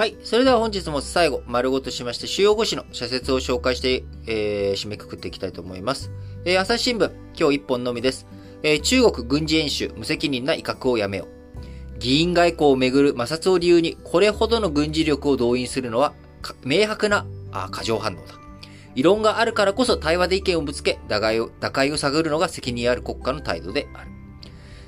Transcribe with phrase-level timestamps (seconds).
[0.00, 0.16] はい。
[0.24, 6.10] それでは本日も最後、丸ごとしまして主要5紙の社説を紹介して、えー、締めくくっていきたいと思います。
[6.46, 8.26] えー、朝日新聞、今日1本のみです。
[8.62, 11.98] えー、中国軍事演習、無責任な威嚇をやめよう。
[11.98, 16.14] 議員外交をめぐる摩擦を理由に、これほどの軍事力を動員するのは、
[16.64, 18.22] 明白なあ過剰反応だ。
[18.94, 24.10] 異論があるからこそ対話で意見をぶつけ、打開を、打開を探るのが責任ある国家の態度である。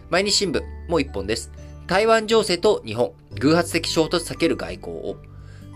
[0.09, 1.53] 毎日新聞、もう1本です。
[1.87, 5.17] 台湾情勢と日本、偶発的衝突避ける外交を。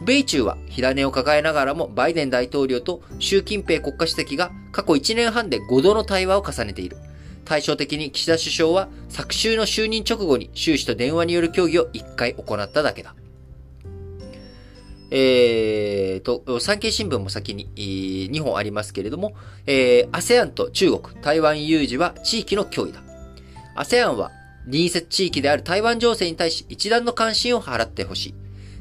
[0.05, 6.97] 米中は火種を抱えながらもバイデン大統領と習近平国家主席が過去1年半で5度の対話を重ねている。
[7.45, 13.15] 対照的に岸田首相は昨週の就任直後に習氏と電話による協議を1回行っただけだ。
[15.11, 19.35] えーと、産経新聞も先に、2本ありますけれども、
[19.67, 23.03] えー、ASEAN と中国、台湾有事は地域の脅威だ。
[23.77, 24.33] ASEAN は
[24.67, 28.35] 隣接地域である台湾情勢に対し一段の関心を払ってほしい。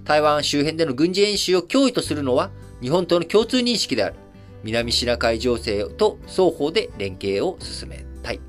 [0.04, 2.52] 台湾周辺での軍事演習を脅威とするのは
[2.82, 4.16] 日本との共通認識である。
[4.66, 8.40] 南シナ海情勢と双方で連携を進めたい。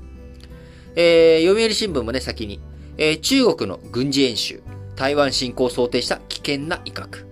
[0.95, 2.59] えー、読売新聞もね、先に、
[2.97, 4.63] えー、中国の軍事演習、
[4.95, 7.23] 台湾侵攻を想定した危険な威嚇。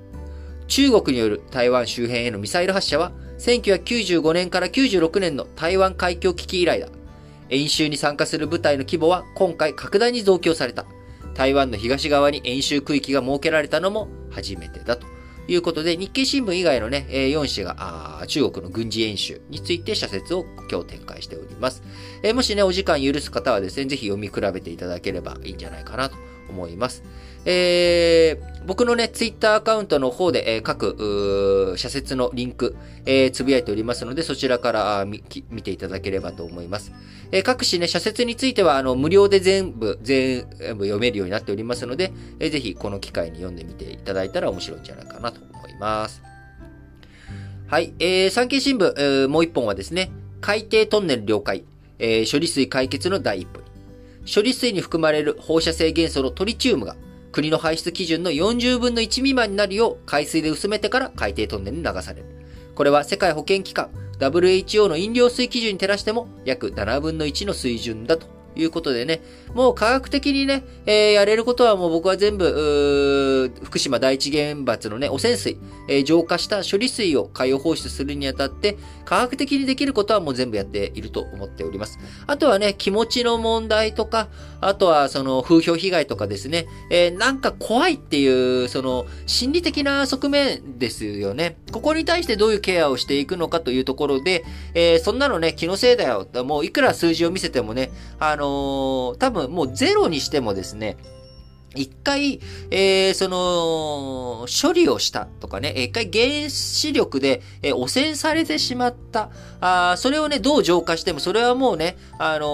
[0.67, 6.87] 中国による台湾周辺へのミサイル発射は、1995年から96年の台湾海峡危機以来だ。
[7.49, 10.85] 演習に参加する部隊の規模は今回拡大に増強された。
[11.33, 15.05] 台湾の東側に演習区域が設けられたのも初めてだと
[15.47, 21.83] いうことで、日経新聞以外のね、4紙が中国の軍事演習について社説を今日展開しております。
[22.33, 26.15] もしね、お時間許す方はですね、ぜひ読み比べていただければいいんじゃないかなと
[26.49, 27.03] 思います。
[27.45, 36.91] えー、僕のね、ツイッターアカウントの方で、えー、各、社説のリンク、えー、つぶやいておりますので、そちらから見ていただければと思います。
[37.31, 46.23] えー、各種ね、社説については、あの、無料で全部、全部読めるようになっておりますので、えー、ぜひこの機会に読んでみていただいたら面白いんじゃないかなと思います。
[47.67, 51.63] はい、えー、産経新聞、えー、もう一本はですね、海底トンネル了解、
[51.97, 53.64] えー、処理水解決の第一歩。
[54.25, 56.95] 処理水に含まれる放射性元素のトリチウムが
[57.31, 62.25] 国の排出基準の40分の1未満になるよう海水で薄めてから海底トンネルに流される。
[62.75, 69.21] これは世界保健機関 WHO の飲料水基準に照らしても約7分の1の水準だということでね、
[69.53, 75.57] もう科学的にね、えー、やれることはもう僕は全部、福島第一原発のね、汚染水、
[75.87, 81.99] えー、浄化した処理水を海洋放出するにあたって、科学的にできることはもう全部やっていると思っております。
[82.27, 84.27] あとはね、気持ちの問題とか、
[84.67, 91.57] あとはその風評被害とかですね、えー、なんか怖いっていう、その心理的な側面ですよね。
[91.71, 94.43] ここに対してどういうケアをしていくのかというところで、
[94.73, 96.27] えー、そんなのね、気のせいだよ。
[96.43, 100.97] もういくら数字を見せてもね、あのの多分もうゼロにしてもですね、
[101.75, 102.39] 一回、
[102.71, 109.29] えー、その、処理をしたとかね、一回原子力で、えー、汚染されてしまった。
[109.61, 112.47] あそれをね、どう浄化しても、それはもうね、あの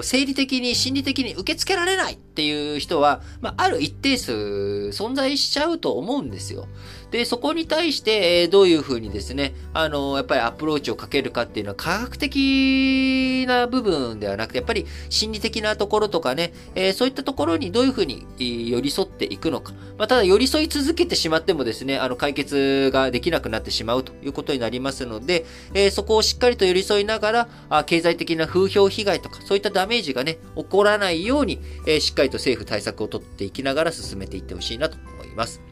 [0.00, 6.66] ー、生理的に、心理的に受け付けられないっていう人は、まあ、ある一定数存在しちゃうと思うんですよ。
[7.10, 19.72] で、そこに対して、えどういうふうにですね、あの、やっぱりアプローチをかけるかっていうのは科学的な部分ではなくて、やっぱり心理的なところとかね、えそういったところにどういうふうに寄り添っていくのか。
[19.98, 35.69] まあ、ただ寄り添い続けてしまってもですね、あの、解決ができなくなってしまうということになりますので、えそこをしっかりと寄り添いながら、あ経済的な風評被害とか、そういったダメージがね、起こらないように、えしっかりと政府対策を取っていきながら進めていってほしいなと思います。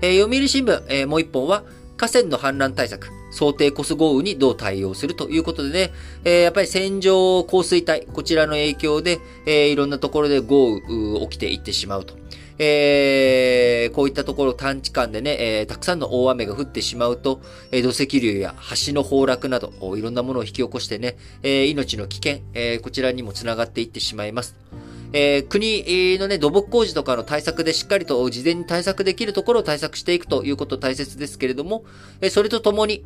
[0.00, 1.64] えー、読売新聞、えー、もう一本は、
[1.96, 5.92] 河川の氾濫対策、想定コス豪雨にどう対応するということでね、
[6.24, 12.14] えー、やっぱり線状降水帯、こちらの影響で、えー、いろんなところで豪雨起きていってしまうと。
[12.58, 17.40] えー、こういったところ短期間でね、えー、たくさんの大雨が降ってしまうと、
[17.70, 18.54] えー、土石流や
[18.86, 24.56] 橋の崩落など、いろんなものを引き起こしてね、えー、命の危険、えー、こちらにもつながっていってしまいます。
[25.18, 31.84] えー、国のね、土木工事とかの対策でしっかりと事前に対策できるところを対策していくということ大切ですけれども、
[32.20, 33.02] え、それとともに、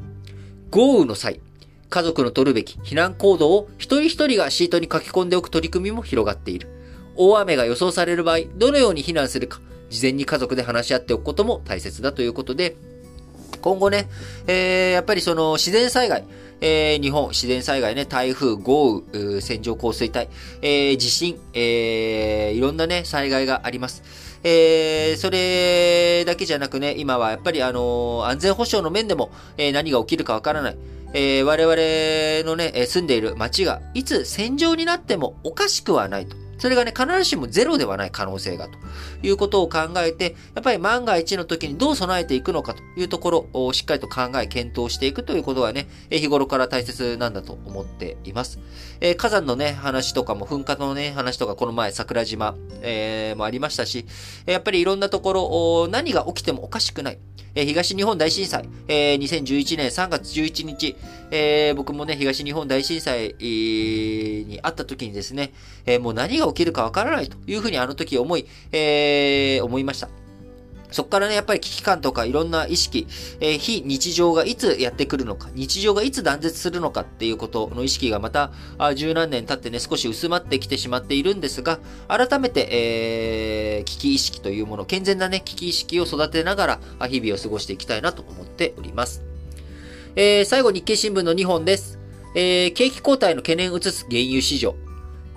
[0.72, 1.40] 豪雨の際、
[1.88, 6.66] 家族の取るべき避難行動を一人一人がシートに書き込んでおく取り組みも広がっている。
[7.14, 12.74] 大雨が予想される場合、どのように避難するか、事前に家族で話し合っておくことも大切だということで、
[13.60, 14.08] 今後ね、
[14.46, 16.24] えー、やっぱりその自然災害、
[16.60, 20.28] えー、日本自然災害ね、台風、豪雨、線状降水帯、
[20.62, 24.02] えー、地震、えー、いろんなね、災害があります。
[24.42, 30.76] えー、それだけじゃなくね、今はやっぱりあのー、安全保障の面でも、えー、何が起きるかわからない。
[31.12, 36.36] えー、我々のね、住んでいる街がいつ戦場になってもおかしくはないと。
[36.60, 38.78] それがね、必ずしもゼロではない可能性がと
[39.22, 48.58] いうことを考えて、やっぱり万が一の時にどう備えていくのかというところをしっかりと考え、検討していくということはね、日頃から大切なんだと思っています。
[49.00, 54.04] えー、火山のね、話とかも、噴火のね、話とか、この前、桜島、えー、もありましたし、
[54.44, 57.18] やっぱりいろんなところ、何が起きてもおかしくない。
[57.54, 60.96] 東日本大震災、えー、2011年3月11日、
[61.30, 65.52] えー、僕もね、東日本大震災、にあった時にですね、
[65.86, 70.08] えー、もう何が起きるかわからないというふうにあの時思い、えー、思いました。
[70.90, 73.06] そこからね、やっぱり危機感とかいろんな意識、
[73.40, 81.78] えー、非日常がいつやってくるのか、日常がいつ断絶するのかっていうことの意識がまた、あ十何年経ってね、少し薄まってきてしまっているんですが、
[82.08, 86.66] 改めて、えー、危機意識というもの、健全なね、危機意識を育てなが
[86.98, 89.29] ら、日々を過ごしていきたいなと思っております。
[90.16, 92.00] えー、最後、日経新聞の2本です。
[92.34, 94.74] えー、景気後退の懸念を移す原油市場。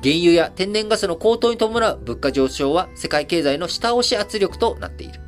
[0.02, 5.20] 原油や天然ガスの高騰に伴う物価上昇は世界経済の下押し圧力となっている。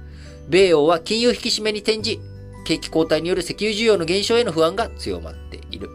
[0.49, 2.19] 米欧は金融引き締めに転じ、
[2.65, 5.89] 景気後退による石油需要の減少への不安が強まっている。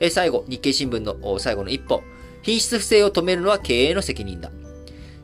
[0.00, 2.02] え最後、日経新聞の最後の一本。
[2.42, 4.50] 品質不正を止めるのは経営の責任だ。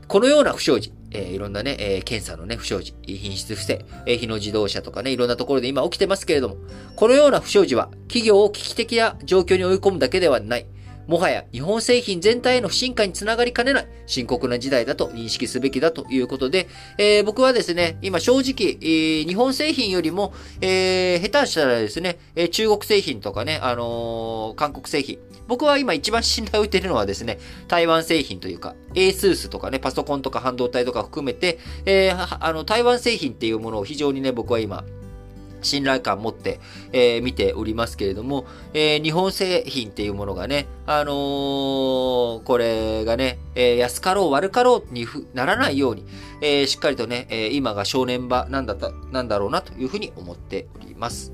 [0.06, 6.56] このような不祥事、えー、いろんなね、えー、検査のね、不祥事、品質不正、えー、日野自動車とかね、いろんなところで今起きてますけれども、
[6.96, 10.66] このような不祥事は、企業を危機的な状況に追い込むだけではない。
[11.10, 16.68] もはや日本製品全体への不信感につながりかねない深刻な時代だと認識すべきだということで、
[16.98, 22.18] えー、僕はですね、今正直、えー、日本製品よりも、えー、下手したらですね、
[22.52, 25.18] 中国製品とかね、あの韓国製品、
[25.50, 34.84] 僕は今一番信頼を置いてるのはですね、台湾製品というか、ASUS とかね、パソコンとか半導体とか含めて、えー、あの、台湾製品っていうものを非常にね、僕は今、
[35.60, 36.60] 信頼感を持って、
[36.92, 45.04] えー、見ておりますけれども、えー、日本製品っていうものがね、あのー、これがね、え、安かろう悪かろうに
[45.34, 46.04] ならないように、
[46.42, 51.32] え、しっかりとね、え、今が正念場なんだった、なんだろうなというふうに思っております。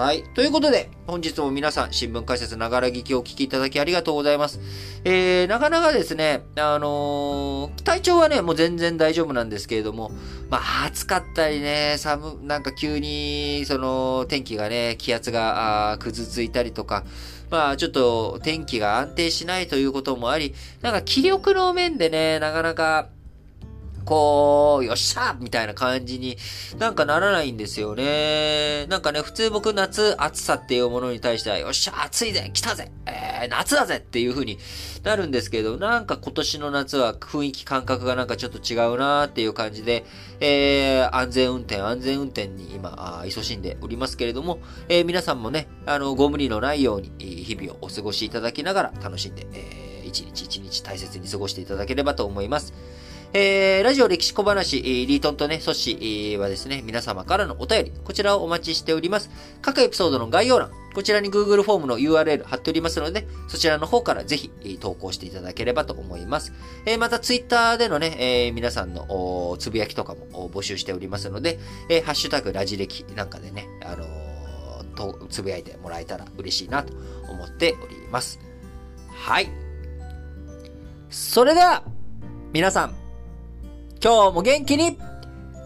[0.00, 0.24] はい。
[0.32, 4.58] ということで、本日も皆さん、新聞解説ながら聞きをお聞きいただきありがとうございます。
[5.04, 10.10] えー、なかなかですね、あのー、体調はね、もう全然大丈夫なんですけれども、
[10.48, 17.04] まあ、暑かったりね、寒、なんか急に、その、天気がね、気圧が、あくずついたりとか、
[17.50, 23.10] まあ、ちょっと、天気が安定しないということもあり、なんか気力の面でね、なかなか、
[24.10, 26.36] こう、よっしゃみたいな感じに
[26.80, 28.86] なんかならないんですよね。
[28.88, 34.58] なんかね、普通僕夏暑さっていうものに対しては、よっしゃ暑いぜ来たぜえー、夏だぜっていう風に
[35.04, 40.04] なるんですけど、なんか今年の夏は雰囲気感覚がなんかちょっと違うなーっていう感じで、
[40.40, 44.58] えー、安全運転、安全運転に今、勤しんでおりますけれども、
[44.88, 47.12] えー、皆さんもね、あの、ご無理のないように、
[47.44, 52.74] 日々をお過ごしいただきながら楽しんで、えー、一日一日大切に過ごしていただければと思います。
[53.32, 59.30] えー、ラジオ歴史小話、リートンとね、ソシはですね、皆様からのお便り、こちらをお待ちしております。
[59.62, 64.50] 各エピソードの概要欄、こちらに Google フォームの URL 貼っておりますので、そちらの方からぜひ
[64.80, 66.52] 投稿していただければと思います。
[66.86, 76.94] えー、また Twitter でのね、えー、皆さんのつぶやきとかも募集しておりますので、えー、ハッシュタグラジ歴なんかでね、あのー、とつぶやいてもらえたら嬉しいなと
[77.28, 78.40] 思っております。
[79.08, 79.48] はい。
[81.10, 81.84] それでは、
[82.52, 82.99] 皆さん、
[84.02, 84.98] 今日も元気に、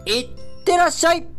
[0.06, 0.28] いっ
[0.64, 1.33] てらっしゃい。